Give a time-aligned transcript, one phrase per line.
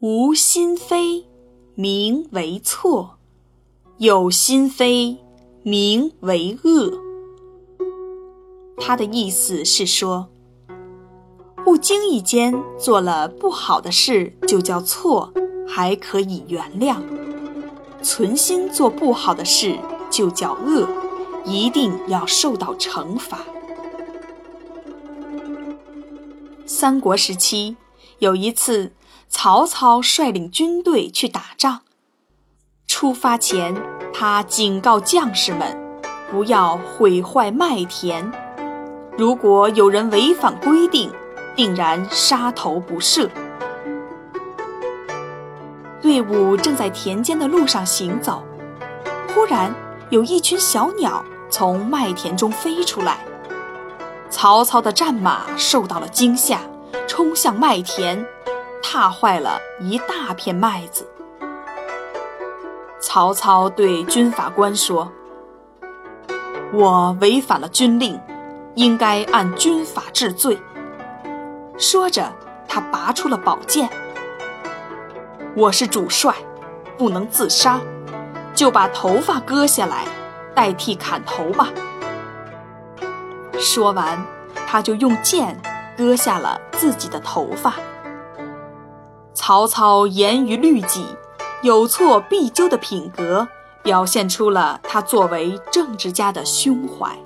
[0.00, 1.26] 无心非，
[1.74, 3.16] 名为错；
[3.96, 5.16] 有心非，
[5.64, 6.92] 名为恶。
[8.76, 10.28] 他的意思是说，
[11.64, 15.32] 不经意间做了不好的事，就叫错，
[15.66, 17.02] 还可以原谅；
[18.00, 19.76] 存心做不好的事，
[20.08, 20.88] 就叫恶，
[21.44, 23.44] 一定要受到惩罚。
[26.64, 27.74] 三国时期，
[28.20, 28.92] 有一次。
[29.28, 31.82] 曹操率领军队去打仗，
[32.86, 33.74] 出发前，
[34.12, 35.76] 他警告将士们
[36.30, 38.32] 不要毁坏麦田，
[39.16, 41.12] 如果有人违反规定，
[41.54, 43.28] 定然杀头不赦。
[46.00, 48.42] 队伍正在田间的路上行走，
[49.34, 49.72] 忽然
[50.10, 53.18] 有一群小鸟从麦田中飞出来，
[54.30, 56.60] 曹操的战马受到了惊吓，
[57.06, 58.26] 冲向麦田。
[58.82, 61.06] 踏坏了一大片麦子。
[63.00, 65.10] 曹操对军法官说
[66.74, 68.20] ：“我违反了军令，
[68.74, 70.58] 应该按军法治罪。”
[71.78, 72.32] 说着，
[72.66, 73.88] 他拔出了宝剑。
[75.54, 76.34] 我是主帅，
[76.96, 77.80] 不能自杀，
[78.54, 80.04] 就把头发割下来，
[80.54, 81.68] 代替砍头吧。
[83.58, 84.22] 说完，
[84.66, 85.56] 他就用剑
[85.96, 87.74] 割下了自己的头发。
[89.40, 91.06] 曹操严于律己，
[91.62, 93.46] 有错必纠的品格，
[93.84, 97.16] 表现出了他作为政治家的胸怀。